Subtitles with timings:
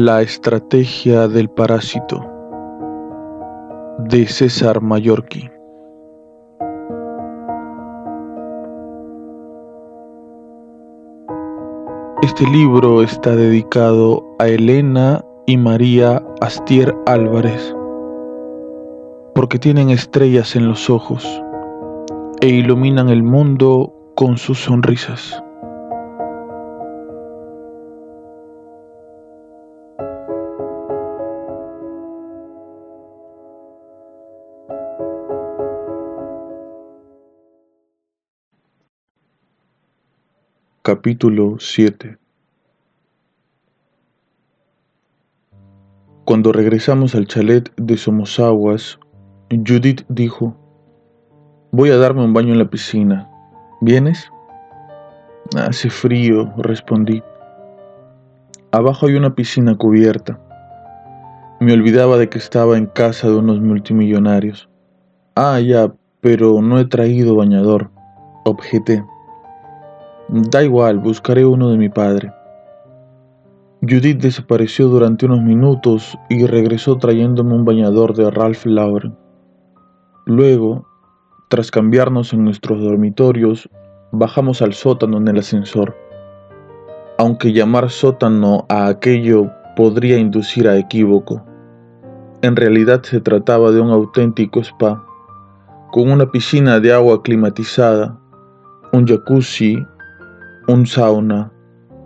[0.00, 2.24] La estrategia del parásito
[3.98, 5.50] de César Mallorquí.
[12.22, 17.74] Este libro está dedicado a Elena y María Astier Álvarez,
[19.34, 21.26] porque tienen estrellas en los ojos
[22.40, 25.42] e iluminan el mundo con sus sonrisas.
[40.88, 42.16] Capítulo 7
[46.24, 48.98] Cuando regresamos al chalet de Somosaguas,
[49.50, 50.56] Judith dijo,
[51.72, 53.28] Voy a darme un baño en la piscina.
[53.82, 54.30] ¿Vienes?
[55.58, 57.22] Hace frío, respondí.
[58.72, 60.40] Abajo hay una piscina cubierta.
[61.60, 64.70] Me olvidaba de que estaba en casa de unos multimillonarios.
[65.34, 67.90] Ah, ya, pero no he traído bañador,
[68.46, 69.04] objeté.
[70.28, 72.30] Da igual, buscaré uno de mi padre.
[73.80, 79.16] Judith desapareció durante unos minutos y regresó trayéndome un bañador de Ralph Lauren.
[80.26, 80.86] Luego,
[81.48, 83.70] tras cambiarnos en nuestros dormitorios,
[84.12, 85.96] bajamos al sótano en el ascensor.
[87.16, 91.42] Aunque llamar sótano a aquello podría inducir a equívoco,
[92.42, 95.02] en realidad se trataba de un auténtico spa,
[95.90, 98.20] con una piscina de agua climatizada,
[98.92, 99.86] un jacuzzi
[100.68, 101.50] un sauna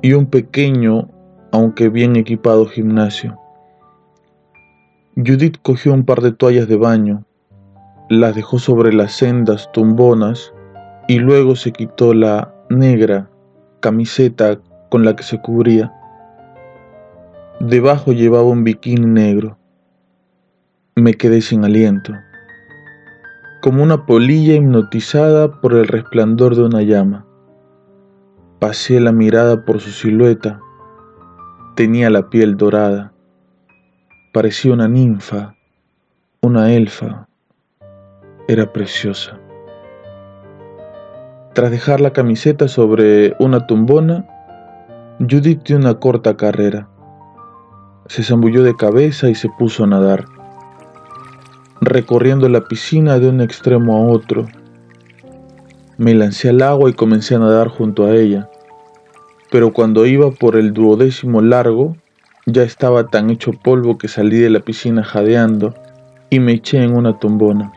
[0.02, 1.08] y un pequeño,
[1.50, 3.36] aunque bien equipado gimnasio.
[5.16, 7.24] Judith cogió un par de toallas de baño,
[8.08, 10.54] las dejó sobre las sendas tumbonas
[11.08, 13.28] y luego se quitó la negra
[13.80, 14.60] camiseta
[14.90, 15.92] con la que se cubría.
[17.58, 19.58] Debajo llevaba un bikini negro.
[20.94, 22.12] Me quedé sin aliento,
[23.60, 27.26] como una polilla hipnotizada por el resplandor de una llama.
[28.62, 30.60] Pasé la mirada por su silueta.
[31.74, 33.12] Tenía la piel dorada.
[34.32, 35.56] Parecía una ninfa,
[36.42, 37.26] una elfa.
[38.46, 39.36] Era preciosa.
[41.54, 44.28] Tras dejar la camiseta sobre una tumbona,
[45.18, 46.88] Judith dio una corta carrera.
[48.06, 50.26] Se zambulló de cabeza y se puso a nadar,
[51.80, 54.46] recorriendo la piscina de un extremo a otro.
[55.98, 58.48] Me lancé al agua y comencé a nadar junto a ella
[59.52, 61.94] pero cuando iba por el duodécimo largo,
[62.46, 65.74] ya estaba tan hecho polvo que salí de la piscina jadeando
[66.30, 67.70] y me eché en una tumbona.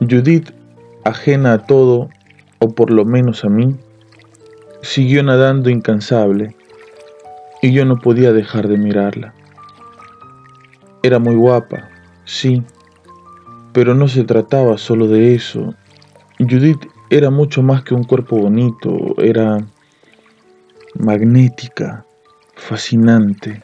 [0.00, 0.50] Judith,
[1.04, 2.10] ajena a todo,
[2.58, 3.74] o por lo menos a mí,
[4.82, 6.54] siguió nadando incansable
[7.62, 9.32] y yo no podía dejar de mirarla.
[11.02, 11.88] Era muy guapa,
[12.26, 12.62] sí,
[13.72, 15.74] pero no se trataba solo de eso.
[16.38, 19.64] Judith era mucho más que un cuerpo bonito, era
[20.94, 22.04] magnética,
[22.54, 23.62] fascinante.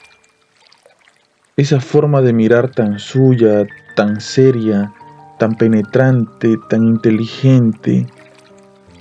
[1.57, 4.93] Esa forma de mirar tan suya, tan seria,
[5.39, 8.07] tan penetrante, tan inteligente,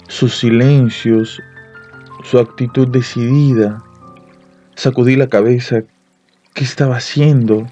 [0.07, 1.41] sus silencios,
[2.23, 3.83] su actitud decidida.
[4.75, 5.81] Sacudí la cabeza.
[6.53, 7.67] ¿Qué estaba haciendo?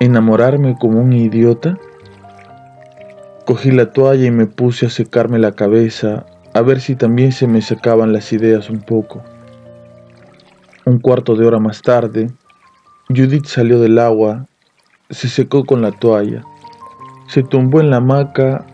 [0.00, 1.78] ¿Enamorarme como un idiota?
[3.44, 6.24] Cogí la toalla y me puse a secarme la cabeza,
[6.54, 9.22] a ver si también se me secaban las ideas un poco.
[10.86, 12.30] Un cuarto de hora más tarde,
[13.08, 14.46] Judith salió del agua,
[15.08, 16.42] se secó con la toalla,
[17.26, 18.66] se tumbó en la hamaca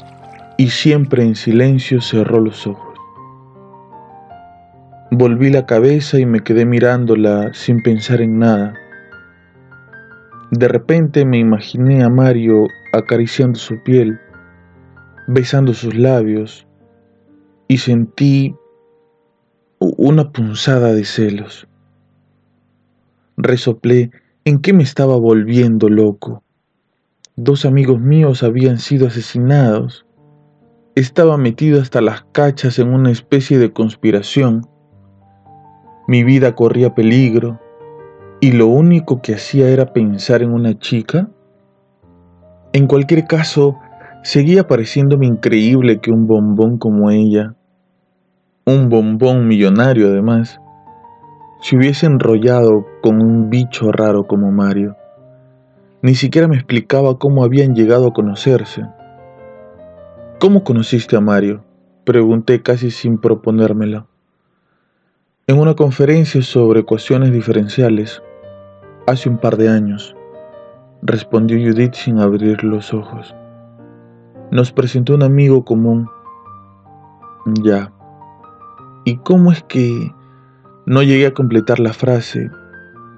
[0.58, 2.98] y siempre en silencio cerró los ojos.
[5.12, 8.74] Volví la cabeza y me quedé mirándola sin pensar en nada.
[10.50, 14.18] De repente me imaginé a Mario acariciando su piel,
[15.28, 16.66] besando sus labios,
[17.68, 18.56] y sentí
[19.78, 21.68] una punzada de celos.
[23.42, 24.10] Resoplé
[24.44, 26.42] en qué me estaba volviendo loco.
[27.36, 30.04] Dos amigos míos habían sido asesinados.
[30.94, 34.66] Estaba metido hasta las cachas en una especie de conspiración.
[36.06, 37.58] Mi vida corría peligro
[38.40, 41.30] y lo único que hacía era pensar en una chica.
[42.74, 43.78] En cualquier caso,
[44.22, 47.54] seguía pareciéndome increíble que un bombón como ella,
[48.66, 50.60] un bombón millonario además,
[51.60, 54.96] se hubiese enrollado con un bicho raro como Mario.
[56.02, 58.86] Ni siquiera me explicaba cómo habían llegado a conocerse.
[60.38, 61.62] ¿Cómo conociste a Mario?
[62.04, 64.06] Pregunté casi sin proponérmela.
[65.46, 68.22] En una conferencia sobre ecuaciones diferenciales.
[69.06, 70.14] Hace un par de años,
[71.02, 73.34] respondió Judith sin abrir los ojos.
[74.50, 76.08] Nos presentó un amigo común.
[77.62, 77.92] Ya.
[79.04, 80.12] ¿Y cómo es que
[80.86, 82.50] no llegué a completar la frase?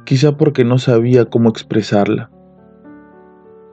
[0.04, 2.30] Quizá porque no sabía cómo expresarla.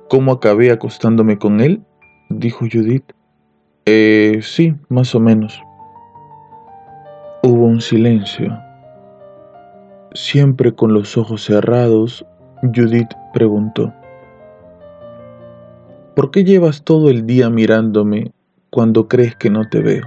[0.10, 1.84] ¿Cómo acabé acostándome con él?
[2.30, 3.12] dijo Judith.
[3.86, 5.62] Eh, sí, más o menos.
[7.44, 8.58] Hubo un silencio.
[10.14, 12.26] Siempre con los ojos cerrados,
[12.62, 13.94] Judith preguntó.
[16.16, 18.32] ¿Por qué llevas todo el día mirándome
[18.70, 20.06] cuando crees que no te veo?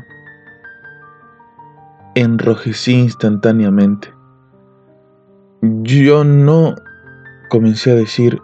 [2.14, 4.12] Enrojecí instantáneamente.
[5.62, 6.74] Yo no,
[7.48, 8.42] comencé a decir,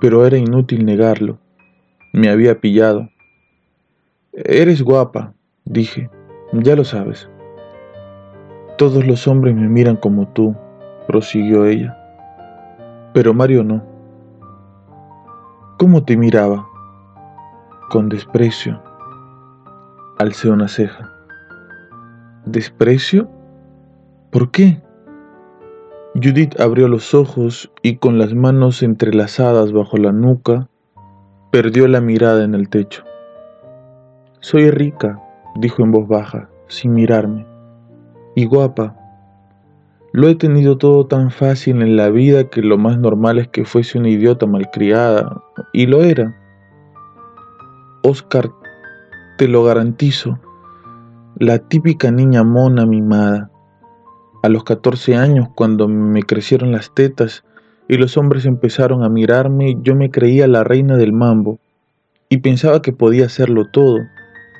[0.00, 1.38] pero era inútil negarlo.
[2.12, 3.08] Me había pillado.
[4.32, 6.08] Eres guapa, dije,
[6.52, 7.28] ya lo sabes.
[8.78, 10.54] Todos los hombres me miran como tú,
[11.08, 11.98] prosiguió ella.
[13.12, 13.82] Pero Mario no.
[15.78, 16.64] ¿Cómo te miraba?
[17.90, 18.80] Con desprecio.
[20.16, 21.11] Alcé una ceja.
[22.44, 23.28] ¿Desprecio?
[24.30, 24.82] ¿Por qué?
[26.14, 30.68] Judith abrió los ojos y con las manos entrelazadas bajo la nuca,
[31.52, 33.04] perdió la mirada en el techo.
[34.40, 35.22] Soy rica,
[35.54, 37.46] dijo en voz baja, sin mirarme,
[38.34, 38.96] y guapa.
[40.12, 43.64] Lo he tenido todo tan fácil en la vida que lo más normal es que
[43.64, 45.40] fuese una idiota malcriada,
[45.72, 46.36] y lo era.
[48.02, 48.50] Oscar,
[49.38, 50.38] te lo garantizo,
[51.36, 53.50] la típica niña mona mimada.
[54.42, 57.44] A los 14 años, cuando me crecieron las tetas
[57.88, 61.58] y los hombres empezaron a mirarme, yo me creía la reina del mambo
[62.28, 63.98] y pensaba que podía hacerlo todo,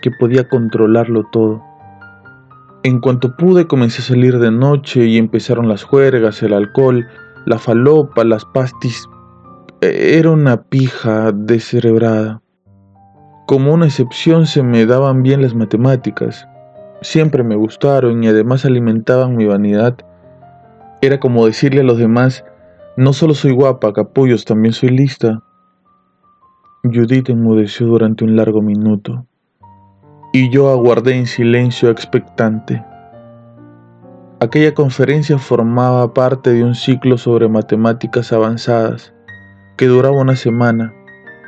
[0.02, 1.62] que podía controlarlo todo.
[2.84, 7.06] En cuanto pude comencé a salir de noche y empezaron las juergas, el alcohol,
[7.46, 9.08] la falopa, las pastis.
[9.80, 12.42] Era una pija descerebrada.
[13.46, 16.46] Como una excepción se me daban bien las matemáticas.
[17.02, 19.96] Siempre me gustaron y además alimentaban mi vanidad.
[21.00, 22.44] Era como decirle a los demás,
[22.96, 25.42] no solo soy guapa, capullos, también soy lista.
[26.84, 29.26] Judith enmudeció durante un largo minuto
[30.32, 32.84] y yo aguardé en silencio expectante.
[34.40, 39.12] Aquella conferencia formaba parte de un ciclo sobre matemáticas avanzadas
[39.76, 40.92] que duraba una semana,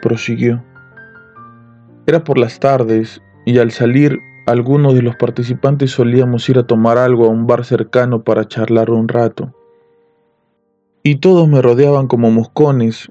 [0.03, 0.65] prosiguió.
[2.07, 6.99] Era por las tardes y al salir algunos de los participantes solíamos ir a tomar
[6.99, 9.55] algo a un bar cercano para charlar un rato.
[11.03, 13.11] Y todos me rodeaban como moscones,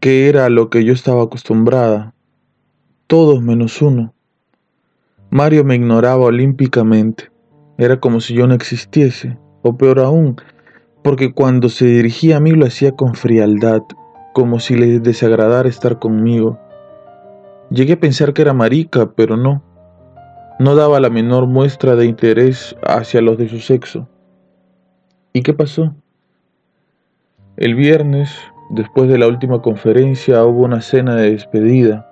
[0.00, 2.14] que era a lo que yo estaba acostumbrada.
[3.06, 4.14] Todos menos uno.
[5.30, 7.30] Mario me ignoraba olímpicamente.
[7.78, 10.36] Era como si yo no existiese, o peor aún,
[11.02, 13.82] porque cuando se dirigía a mí lo hacía con frialdad,
[14.32, 16.58] como si le desagradara estar conmigo.
[17.70, 19.62] Llegué a pensar que era marica, pero no.
[20.58, 24.08] No daba la menor muestra de interés hacia los de su sexo.
[25.32, 25.96] ¿Y qué pasó?
[27.56, 28.30] El viernes,
[28.70, 32.08] después de la última conferencia, hubo una cena de despedida.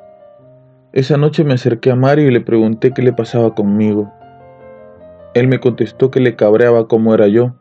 [0.93, 4.13] Esa noche me acerqué a Mario y le pregunté qué le pasaba conmigo.
[5.35, 7.55] Él me contestó que le cabreaba como era yo.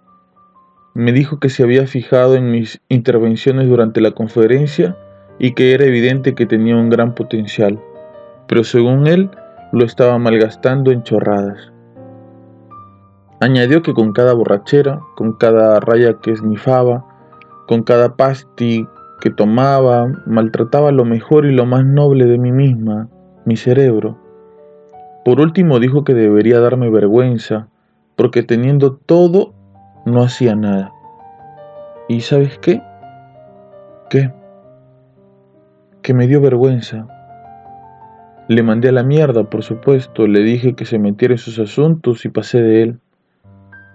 [0.95, 4.97] Me dijo que se había fijado en mis intervenciones durante la conferencia
[5.37, 7.79] y que era evidente que tenía un gran potencial,
[8.47, 9.29] pero según él
[9.71, 11.71] lo estaba malgastando en chorradas.
[13.39, 17.05] Añadió que con cada borrachera, con cada raya que esnifaba,
[17.67, 18.87] con cada pasti
[19.19, 23.07] que tomaba, maltrataba lo mejor y lo más noble de mí misma,
[23.45, 24.17] mi cerebro.
[25.23, 27.67] Por último dijo que debería darme vergüenza,
[28.15, 29.53] porque teniendo todo,
[30.05, 30.91] no hacía nada.
[32.09, 32.81] ¿Y sabes qué?
[34.09, 34.33] ¿Qué?
[36.01, 37.07] Que me dio vergüenza.
[38.47, 42.25] Le mandé a la mierda, por supuesto, le dije que se metiera en sus asuntos
[42.25, 42.99] y pasé de él.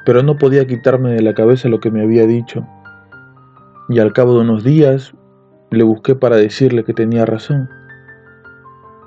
[0.04, 2.66] Pero no podía quitarme de la cabeza lo que me había dicho.
[3.88, 5.14] Y al cabo de unos días
[5.70, 7.68] le busqué para decirle que tenía razón.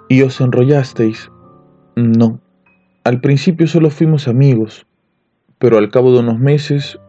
[0.09, 1.31] ¿Y os enrollasteis?
[1.95, 2.39] No.
[3.03, 4.85] Al principio solo fuimos amigos,
[5.57, 6.99] pero al cabo de unos meses,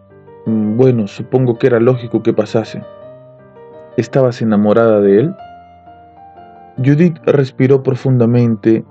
[0.47, 2.83] mm, bueno, supongo que era lógico que pasase.
[3.97, 5.35] ¿Estabas enamorada de él?
[6.85, 8.85] Judith respiró profundamente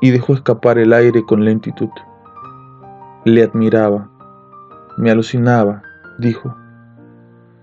[0.00, 1.90] y dejó escapar el aire con lentitud.
[3.24, 4.10] Le admiraba,
[4.96, 5.82] me alucinaba,
[6.18, 6.56] dijo.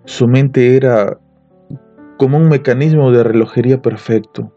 [0.06, 1.18] Su mente era
[2.18, 4.51] como un mecanismo de relojería perfecto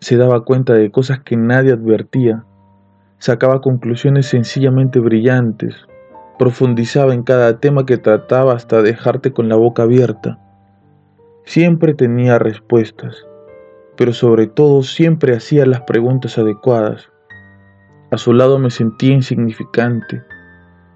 [0.00, 2.44] se daba cuenta de cosas que nadie advertía,
[3.18, 5.86] sacaba conclusiones sencillamente brillantes,
[6.38, 10.38] profundizaba en cada tema que trataba hasta dejarte con la boca abierta.
[11.44, 13.26] Siempre tenía respuestas,
[13.96, 17.10] pero sobre todo siempre hacía las preguntas adecuadas.
[18.10, 20.22] A su lado me sentía insignificante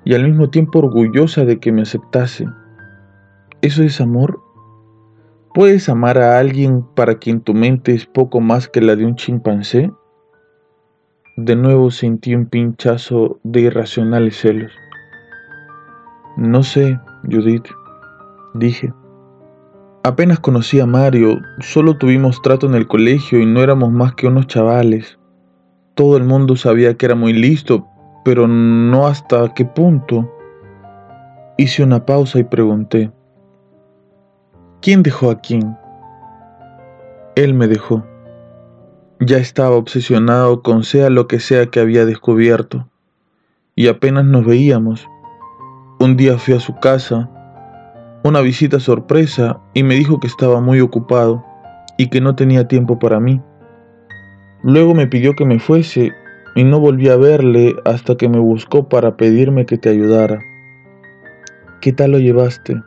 [0.05, 2.47] y al mismo tiempo orgullosa de que me aceptase.
[3.63, 4.41] ¿Eso es amor?
[5.55, 9.15] ¿Puedes amar a alguien para quien tu mente es poco más que la de un
[9.15, 9.93] chimpancé?
[11.37, 14.73] De nuevo sentí un pinchazo de irracionales celos.
[16.37, 16.99] No sé,
[17.31, 17.69] Judith,
[18.55, 18.93] dije.
[20.07, 24.27] Apenas conocí a Mario, solo tuvimos trato en el colegio y no éramos más que
[24.27, 25.19] unos chavales.
[25.95, 27.89] Todo el mundo sabía que era muy listo,
[28.23, 30.31] pero no hasta qué punto.
[31.57, 33.11] Hice una pausa y pregunté,
[34.83, 35.75] ¿quién dejó a quién?
[37.35, 38.05] Él me dejó.
[39.21, 42.87] Ya estaba obsesionado con sea lo que sea que había descubierto,
[43.75, 45.09] y apenas nos veíamos
[45.99, 47.31] un día fui a su casa,
[48.25, 51.45] una visita sorpresa, y me dijo que estaba muy ocupado
[51.99, 53.40] y que no tenía tiempo para mí.
[54.62, 56.11] Luego me pidió que me fuese
[56.57, 60.40] y no volví a verle hasta que me buscó para pedirme que te ayudara.
[61.83, 62.81] ¿Qué tal lo llevaste?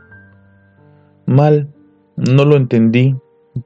[1.27, 1.67] Mal,
[2.15, 3.15] no lo entendí,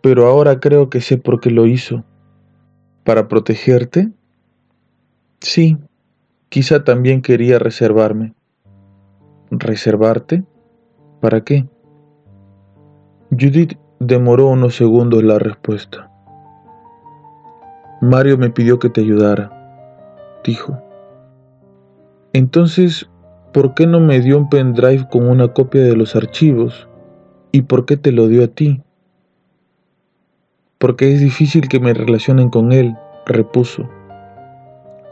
[0.01, 2.03] pero ahora creo que sé por qué lo hizo.
[3.05, 4.11] ¿Para protegerte?
[5.39, 5.77] Sí,
[6.49, 8.33] quizá también quería reservarme.
[9.51, 10.43] ¿Reservarte?
[11.21, 11.67] ¿Para qué?
[13.29, 16.11] Judith demoró unos segundos la respuesta.
[18.01, 19.51] Mario me pidió que te ayudara,
[20.43, 20.81] dijo.
[22.33, 23.07] Entonces,
[23.53, 26.89] ¿por qué no me dio un pendrive con una copia de los archivos?
[27.51, 28.81] ¿Y por qué te lo dio a ti?
[30.79, 32.95] Porque es difícil que me relacionen con él,
[33.27, 33.87] repuso.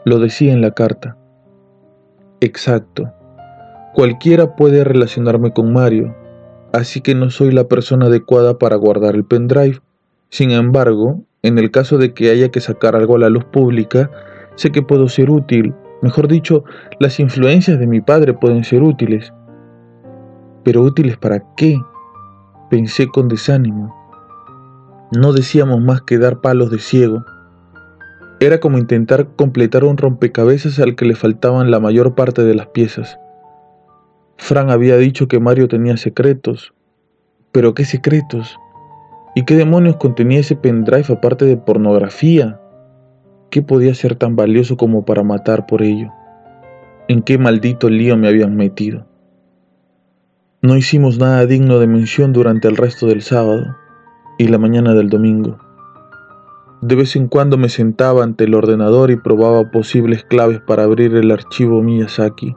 [0.06, 1.16] Lo decía en la carta.
[2.42, 3.14] Exacto.
[3.94, 6.16] Cualquiera puede relacionarme con Mario,
[6.74, 9.82] así que no soy la persona adecuada para guardar el pendrive.
[10.30, 14.12] Sin embargo, en el caso de que haya que sacar algo a la luz pública,
[14.56, 15.74] sé que puedo ser útil.
[16.04, 16.64] Mejor dicho,
[17.00, 19.34] las influencias de mi padre pueden ser útiles.
[20.64, 21.82] ¿Pero útiles para qué?
[22.70, 23.96] Pensé con desánimo.
[25.12, 27.24] No decíamos más que dar palos de ciego.
[28.40, 32.68] Era como intentar completar un rompecabezas al que le faltaban la mayor parte de las
[32.68, 33.18] piezas.
[34.40, 36.74] Fran había dicho que Mario tenía secretos.
[37.52, 38.58] ¿Pero qué secretos?
[39.36, 42.60] ¿Y qué demonios contenía ese pendrive aparte de pornografía?
[43.52, 46.12] ¿Qué podía ser tan valioso como para matar por ello?
[47.10, 49.06] ¿En qué maldito lío me habían metido?
[50.62, 53.76] No hicimos nada digno de mención durante el resto del sábado
[54.38, 55.58] y la mañana del domingo.
[56.82, 61.14] De vez en cuando me sentaba ante el ordenador y probaba posibles claves para abrir
[61.14, 62.56] el archivo Miyazaki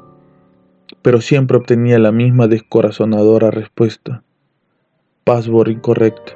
[1.03, 4.23] pero siempre obtenía la misma descorazonadora respuesta.
[5.25, 6.33] Password incorrecto.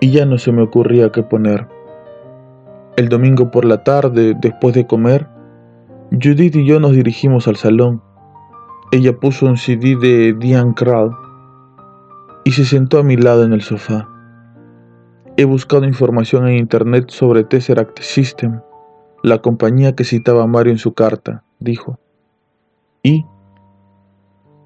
[0.00, 1.66] Y ya no se me ocurría qué poner.
[2.96, 5.26] El domingo por la tarde, después de comer,
[6.10, 8.02] Judith y yo nos dirigimos al salón.
[8.92, 11.10] Ella puso un CD de Diane Krall
[12.44, 14.08] y se sentó a mi lado en el sofá.
[15.36, 18.60] He buscado información en internet sobre Tesseract System,
[19.24, 21.98] la compañía que citaba Mario en su carta, dijo.
[23.02, 23.26] Y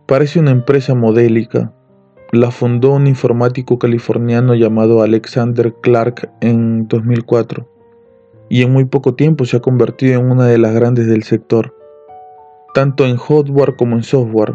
[0.09, 1.71] Parece una empresa modélica.
[2.33, 7.69] La fundó un informático californiano llamado Alexander Clark en 2004
[8.49, 11.75] y en muy poco tiempo se ha convertido en una de las grandes del sector,
[12.73, 14.55] tanto en hardware como en software.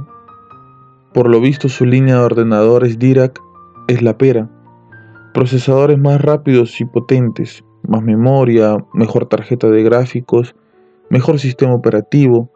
[1.14, 3.40] Por lo visto su línea de ordenadores Dirac
[3.88, 4.50] es la pera.
[5.36, 10.56] Procesadores más rápidos y potentes, más memoria, mejor tarjeta de gráficos,
[11.12, 12.50] mejor sistema operativo,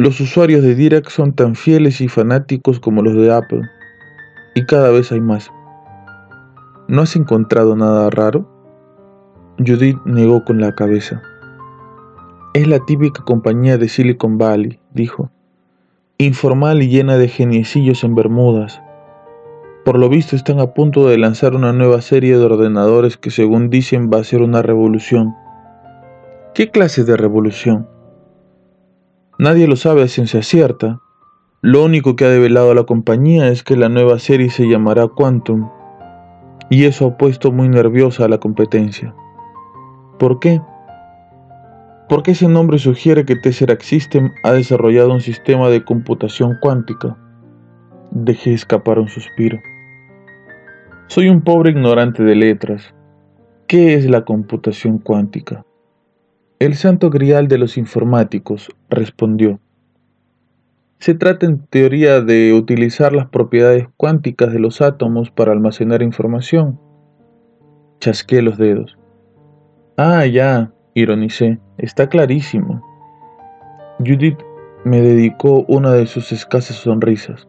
[0.00, 3.62] los usuarios de Dirac son tan fieles y fanáticos como los de Apple,
[4.54, 5.50] y cada vez hay más.
[6.86, 8.48] ¿No has encontrado nada raro?
[9.58, 11.20] Judith negó con la cabeza.
[12.54, 15.32] Es la típica compañía de Silicon Valley, dijo.
[16.18, 18.80] Informal y llena de geniecillos en Bermudas.
[19.84, 23.68] Por lo visto están a punto de lanzar una nueva serie de ordenadores que según
[23.68, 25.34] dicen va a ser una revolución.
[26.54, 27.97] ¿Qué clase de revolución?
[29.38, 31.00] Nadie lo sabe a ciencia cierta.
[31.62, 35.70] Lo único que ha develado la compañía es que la nueva serie se llamará Quantum,
[36.70, 39.14] y eso ha puesto muy nerviosa a la competencia.
[40.18, 40.60] ¿Por qué?
[42.08, 47.16] Porque ese nombre sugiere que Tesseract System ha desarrollado un sistema de computación cuántica.
[48.10, 49.60] Dejé escapar un suspiro.
[51.06, 52.92] Soy un pobre ignorante de letras.
[53.68, 55.64] ¿Qué es la computación cuántica?
[56.58, 59.60] El santo grial de los informáticos, respondió.
[60.98, 66.80] Se trata en teoría de utilizar las propiedades cuánticas de los átomos para almacenar información.
[68.00, 68.98] Chasqué los dedos.
[69.96, 72.82] Ah, ya, ironicé, está clarísimo.
[74.00, 74.38] Judith
[74.84, 77.46] me dedicó una de sus escasas sonrisas.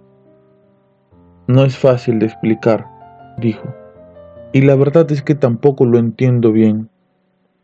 [1.47, 2.85] No es fácil de explicar,
[3.39, 3.73] dijo,
[4.53, 6.89] y la verdad es que tampoco lo entiendo bien,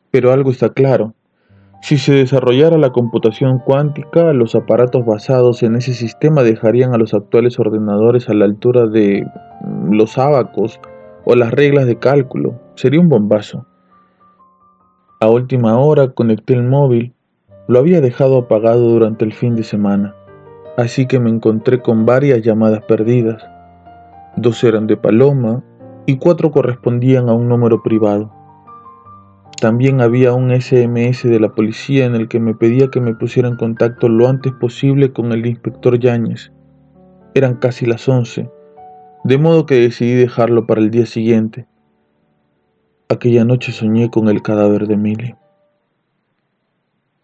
[0.10, 1.14] pero algo está claro.
[1.86, 7.14] Si se desarrollara la computación cuántica, los aparatos basados en ese sistema dejarían a los
[7.14, 9.24] actuales ordenadores a la altura de
[9.62, 10.80] mm, los ábacos
[11.26, 12.60] o las reglas de cálculo.
[12.74, 13.68] Sería un bombazo.
[15.20, 17.14] A última hora conecté el móvil.
[17.68, 20.16] Lo había dejado apagado durante el fin de semana,
[20.78, 23.48] así que me encontré con varias llamadas perdidas.
[24.38, 25.64] Dos eran de Paloma
[26.08, 28.45] y cuatro correspondían a un número privado.
[29.62, 33.48] También había un SMS de la policía en el que me pedía que me pusiera
[33.48, 36.52] en contacto lo antes posible con el inspector Yáñez.
[37.34, 38.50] Eran casi las once,
[39.24, 41.68] de modo que decidí dejarlo para el día siguiente.
[43.08, 45.36] Aquella noche soñé con el cadáver de Emily.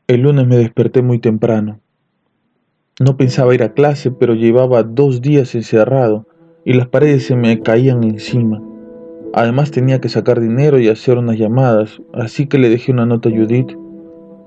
[0.08, 1.82] El lunes me desperté muy temprano.
[3.00, 6.28] No pensaba ir a clase, pero llevaba dos días encerrado
[6.64, 8.62] y las paredes se me caían encima.
[9.34, 13.30] Además tenía que sacar dinero y hacer unas llamadas, así que le dejé una nota
[13.30, 13.78] a Judith,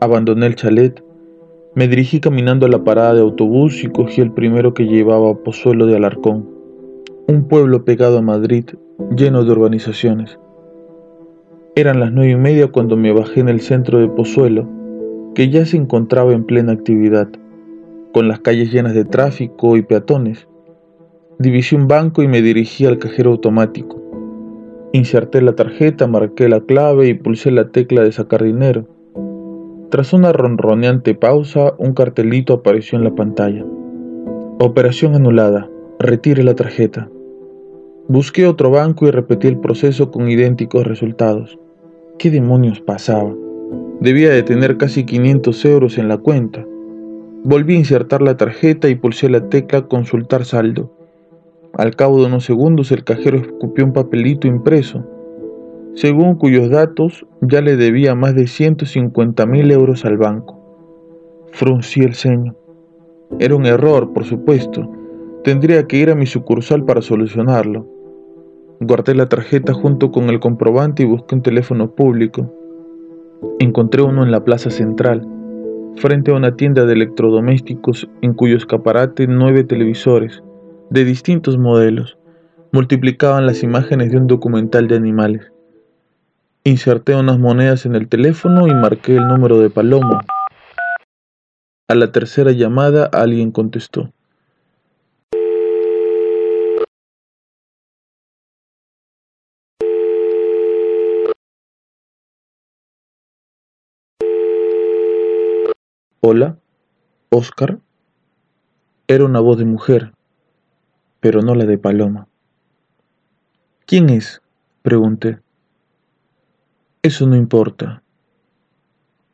[0.00, 1.02] abandoné el chalet,
[1.74, 5.34] me dirigí caminando a la parada de autobús y cogí el primero que llevaba a
[5.34, 6.48] Pozuelo de Alarcón,
[7.26, 8.66] un pueblo pegado a Madrid,
[9.16, 10.38] lleno de urbanizaciones.
[11.74, 14.68] Eran las nueve y media cuando me bajé en el centro de Pozuelo,
[15.34, 17.28] que ya se encontraba en plena actividad,
[18.12, 20.46] con las calles llenas de tráfico y peatones.
[21.38, 24.03] Divisé un banco y me dirigí al cajero automático.
[24.94, 28.86] Inserté la tarjeta, marqué la clave y pulsé la tecla de sacar dinero.
[29.90, 33.64] Tras una ronroneante pausa, un cartelito apareció en la pantalla.
[34.60, 35.68] Operación anulada.
[35.98, 37.10] Retire la tarjeta.
[38.06, 41.58] Busqué otro banco y repetí el proceso con idénticos resultados.
[42.16, 43.34] ¿Qué demonios pasaba?
[44.00, 46.64] Debía de tener casi 500 euros en la cuenta.
[47.42, 50.93] Volví a insertar la tarjeta y pulsé la tecla consultar saldo.
[51.76, 55.04] Al cabo de unos segundos el cajero escupió un papelito impreso,
[55.94, 60.60] según cuyos datos ya le debía más de 150 mil euros al banco.
[61.50, 62.54] Fruncí el ceño.
[63.40, 64.88] Era un error, por supuesto.
[65.42, 67.86] Tendría que ir a mi sucursal para solucionarlo.
[68.80, 72.52] Guardé la tarjeta junto con el comprobante y busqué un teléfono público.
[73.58, 75.26] Encontré uno en la plaza central,
[75.96, 80.42] frente a una tienda de electrodomésticos en cuyo escaparate nueve televisores,
[80.94, 82.16] de distintos modelos
[82.70, 85.50] multiplicaban las imágenes de un documental de animales.
[86.62, 90.24] Inserté unas monedas en el teléfono y marqué el número de Paloma.
[91.88, 94.12] A la tercera llamada alguien contestó.
[106.20, 106.56] Hola,
[107.30, 107.80] Oscar.
[109.08, 110.12] Era una voz de mujer,
[111.24, 112.28] pero no la de Paloma.
[113.86, 114.42] ¿Quién es?
[114.82, 115.40] pregunté.
[117.00, 118.02] Eso no importa.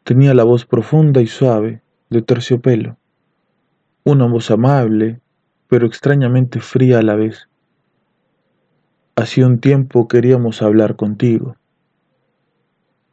[0.05, 2.97] Tenía la voz profunda y suave, de terciopelo,
[4.05, 5.21] una voz amable,
[5.67, 7.49] pero extrañamente fría a la vez.
[9.17, 11.57] Hacía un tiempo queríamos hablar contigo.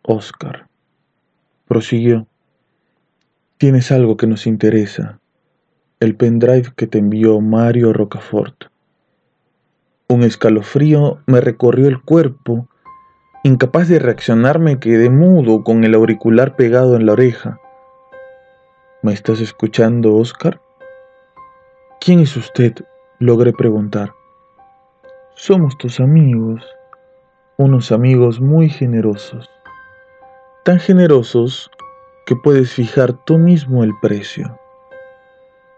[0.04, 0.68] Oscar.
[1.66, 2.28] Prosiguió.
[3.58, 5.20] Tienes algo que nos interesa
[6.00, 8.66] el pendrive que te envió Mario Rocafort.
[10.08, 12.68] Un escalofrío me recorrió el cuerpo.
[13.44, 17.60] Incapaz de reaccionar me quedé mudo con el auricular pegado en la oreja.
[19.02, 20.62] ¿Me estás escuchando, Oscar?
[22.00, 22.74] ¿Quién es usted?
[23.20, 24.14] logré preguntar.
[25.34, 26.64] Somos tus amigos,
[27.58, 29.50] unos amigos muy generosos,
[30.64, 31.72] tan generosos
[32.28, 34.60] que puedes fijar tú mismo el precio.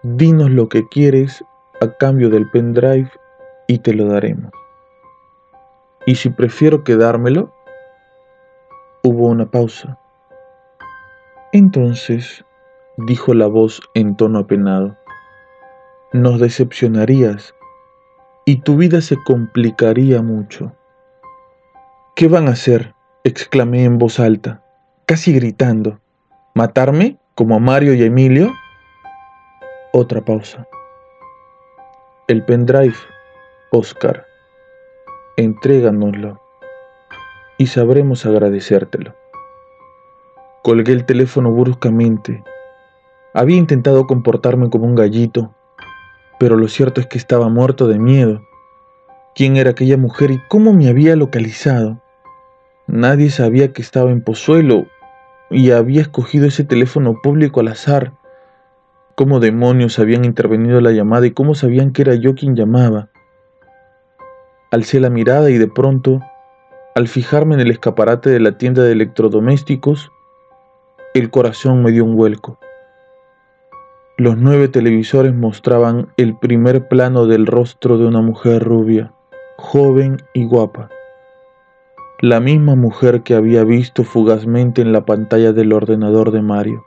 [0.03, 1.43] Dinos lo que quieres
[1.81, 3.11] a cambio del pendrive
[3.67, 4.49] y te lo daremos.
[6.05, 7.53] ¿Y si prefiero quedármelo?
[9.03, 9.99] Hubo una pausa.
[11.51, 12.45] Entonces,
[12.95, 14.95] dijo la voz en tono apenado,
[16.13, 17.53] nos decepcionarías
[18.45, 20.71] y tu vida se complicaría mucho.
[22.15, 22.93] ¿Qué van a hacer?
[23.25, 24.63] exclamé en voz alta,
[25.05, 25.99] casi gritando.
[26.55, 28.53] ¿Matarme como a Mario y a Emilio?
[29.91, 30.67] Otra pausa.
[32.27, 32.95] El pendrive,
[33.71, 34.27] Oscar.
[35.35, 36.39] Entréganoslo
[37.57, 39.15] y sabremos agradecértelo.
[40.61, 42.43] Colgué el teléfono bruscamente.
[43.33, 45.55] Había intentado comportarme como un gallito,
[46.39, 48.41] pero lo cierto es que estaba muerto de miedo.
[49.33, 51.99] ¿Quién era aquella mujer y cómo me había localizado?
[52.85, 54.85] Nadie sabía que estaba en Pozuelo
[55.49, 58.18] y había escogido ese teléfono público al azar.
[59.19, 63.09] ¿Cómo demonios habían intervenido la llamada y cómo sabían que era yo quien llamaba?
[64.71, 66.21] Alcé la mirada y de pronto,
[66.95, 70.09] al fijarme en el escaparate de la tienda de electrodomésticos,
[71.13, 72.59] el corazón me dio un vuelco.
[74.17, 79.11] Los nueve televisores mostraban el primer plano del rostro de una mujer rubia,
[79.57, 80.87] joven y guapa.
[82.21, 86.85] La misma mujer que había visto fugazmente en la pantalla del ordenador de Mario.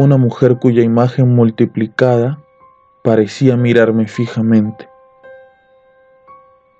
[0.00, 2.38] Una mujer cuya imagen multiplicada
[3.04, 4.88] parecía mirarme fijamente.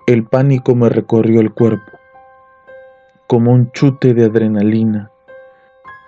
[0.07, 1.91] El pánico me recorrió el cuerpo,
[3.27, 5.11] como un chute de adrenalina,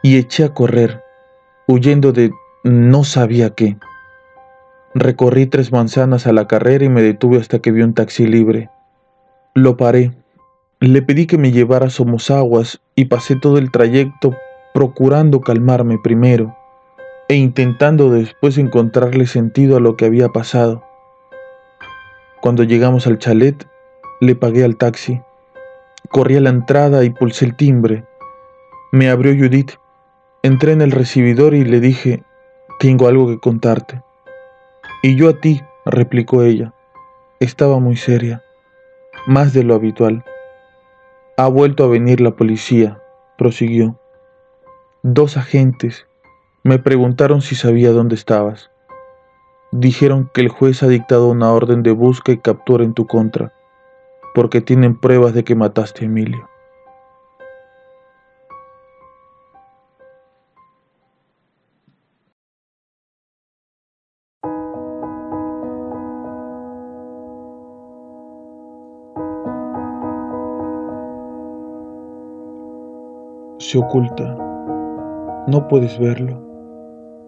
[0.01, 1.03] y eché a correr,
[1.67, 2.31] huyendo de
[2.63, 3.77] no sabía qué.
[4.95, 8.71] Recorrí tres manzanas a la carrera y me detuve hasta que vi un taxi libre.
[9.53, 10.13] Lo paré.
[10.79, 14.35] Le pedí que me llevara a Somosaguas y pasé todo el trayecto
[14.73, 16.57] procurando calmarme primero
[17.27, 20.83] e intentando después encontrarle sentido a lo que había pasado.
[22.41, 23.67] Cuando llegamos al chalet,
[24.19, 25.21] le pagué al taxi.
[26.09, 28.05] Corrí a la entrada y pulsé el timbre.
[28.91, 29.71] Me abrió Judith.
[30.43, 32.23] Entré en el recibidor y le dije,
[32.79, 34.03] tengo algo que contarte.
[35.01, 36.73] Y yo a ti, replicó ella.
[37.39, 38.43] Estaba muy seria,
[39.25, 40.25] más de lo habitual.
[41.37, 43.01] Ha vuelto a venir la policía,
[43.37, 43.97] prosiguió.
[45.01, 46.05] Dos agentes
[46.63, 48.71] me preguntaron si sabía dónde estabas.
[49.73, 53.51] Dijeron que el juez ha dictado una orden de busca y captura en tu contra
[54.33, 56.49] porque tienen pruebas de que mataste a Emilio.
[73.59, 74.35] Se oculta,
[75.47, 76.42] no puedes verlo,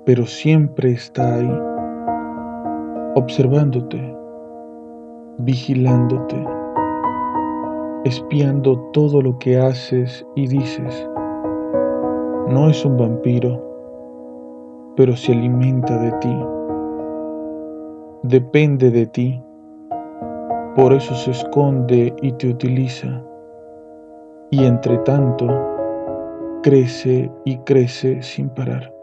[0.06, 1.60] pero siempre está ahí,
[3.16, 4.16] observándote,
[5.40, 6.56] vigilándote
[8.06, 11.10] espiando todo lo que haces y dices.
[12.48, 13.60] No es un vampiro,
[14.96, 16.38] pero se alimenta de ti.
[18.22, 19.44] Depende de ti.
[20.76, 23.24] Por eso se esconde y te utiliza.
[24.52, 25.48] Y entre tanto,
[26.62, 28.95] crece y crece sin parar.